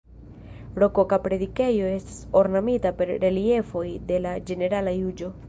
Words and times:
Rokoka 0.83 1.19
predikejo 1.25 1.91
estas 1.97 2.17
ornamita 2.41 2.93
per 3.03 3.13
reliefoj 3.27 3.87
de 4.11 4.21
la 4.27 4.35
Ĝenerala 4.51 4.97
Juĝo. 4.99 5.33